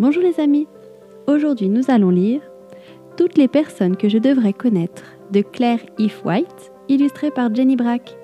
[0.00, 0.66] Bonjour les amis,
[1.28, 2.42] aujourd'hui nous allons lire
[3.16, 8.16] Toutes les personnes que je devrais connaître de Claire If White, illustré par Jenny Brack.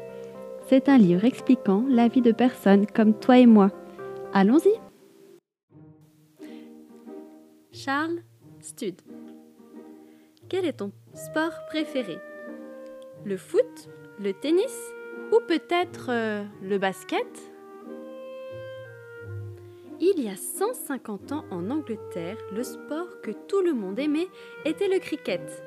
[0.66, 3.70] C'est un livre expliquant la vie de personnes comme toi et moi.
[4.32, 4.72] Allons-y
[7.70, 8.18] Charles
[8.58, 8.96] Stud.
[10.48, 12.18] Quel est ton sport préféré?
[13.24, 14.76] Le foot Le tennis
[15.30, 17.28] Ou peut-être euh, le basket?
[20.00, 24.28] Il y a 150 ans en Angleterre, le sport que tout le monde aimait
[24.64, 25.62] était le cricket.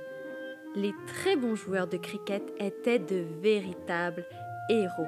[0.76, 4.26] Les très bons joueurs de cricket étaient de véritables
[4.70, 5.08] héros.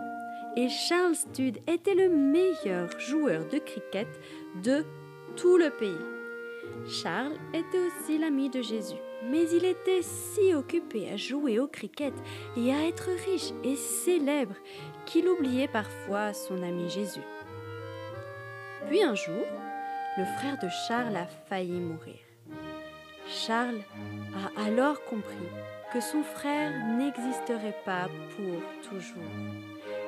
[0.55, 4.07] Et Charles Stud était le meilleur joueur de cricket
[4.63, 4.85] de
[5.35, 5.91] tout le pays.
[6.88, 8.95] Charles était aussi l'ami de Jésus,
[9.30, 12.13] mais il était si occupé à jouer au cricket
[12.55, 14.55] et à être riche et célèbre
[15.05, 17.21] qu'il oubliait parfois son ami Jésus.
[18.88, 19.45] Puis un jour,
[20.17, 22.20] le frère de Charles a failli mourir.
[23.27, 23.81] Charles
[24.36, 25.50] a alors compris
[25.91, 29.23] que son frère n'existerait pas pour toujours,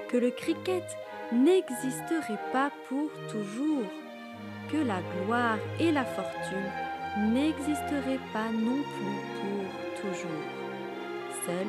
[0.09, 0.83] que le cricket
[1.31, 3.85] n'existerait pas pour toujours,
[4.71, 10.43] que la gloire et la fortune n'existeraient pas non plus pour toujours.
[11.45, 11.67] Seul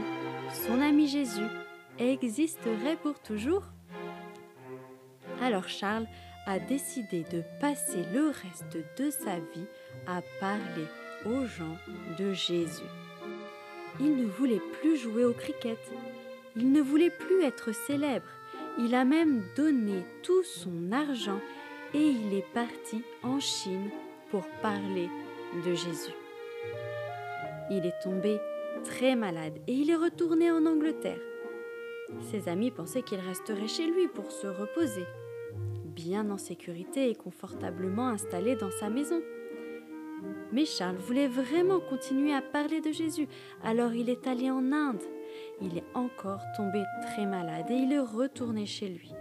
[0.53, 1.48] son ami Jésus
[1.98, 3.64] existerait pour toujours.
[5.42, 6.06] Alors Charles
[6.49, 9.67] a décidé de passer le reste de sa vie
[10.07, 10.87] à parler
[11.27, 11.77] aux gens
[12.19, 12.89] de Jésus.
[14.01, 15.79] Il ne voulait plus jouer au cricket,
[16.57, 18.31] il ne voulait plus être célèbre,
[18.79, 21.39] il a même donné tout son argent
[21.93, 23.91] et il est parti en Chine
[24.31, 25.11] pour parler
[25.67, 26.15] de Jésus.
[27.71, 28.39] Il est tombé
[28.85, 31.21] très malade et il est retourné en Angleterre.
[32.31, 35.05] Ses amis pensaient qu'il resterait chez lui pour se reposer
[35.99, 39.21] bien en sécurité et confortablement installé dans sa maison.
[40.53, 43.27] Mais Charles voulait vraiment continuer à parler de Jésus,
[43.65, 45.03] alors il est allé en Inde.
[45.61, 49.13] Il est encore tombé très malade et il est retourné chez lui.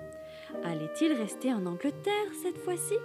[0.64, 2.96] Allait-il rester en Angleterre cette fois-ci?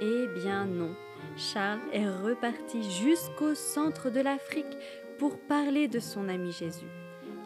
[0.00, 0.94] Eh bien non.
[1.36, 4.76] Charles est reparti jusqu'au centre de l'Afrique
[5.18, 6.90] pour parler de son ami Jésus.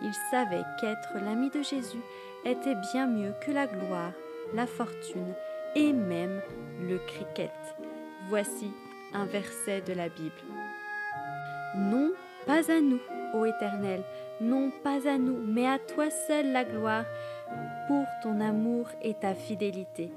[0.02, 2.02] Il savait qu'être l'ami de Jésus
[2.44, 4.12] était bien mieux que la gloire
[4.54, 5.34] la fortune
[5.74, 6.40] et même
[6.80, 7.52] le cricket.
[8.28, 8.70] Voici
[9.12, 10.32] un verset de la Bible.
[11.76, 12.12] Non,
[12.46, 13.00] pas à nous,
[13.34, 14.02] ô Éternel,
[14.40, 17.04] non pas à nous, mais à toi seul la gloire,
[17.86, 20.10] pour ton amour et ta fidélité.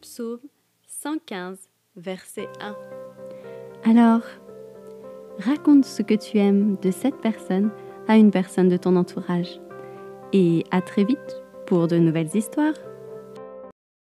[0.00, 0.40] Psaume
[0.86, 1.58] 115,
[1.96, 2.76] verset 1.
[3.84, 4.22] Alors,
[5.38, 7.70] raconte ce que tu aimes de cette personne
[8.06, 9.60] à une personne de ton entourage.
[10.32, 12.74] Et à très vite pour de nouvelles histoires.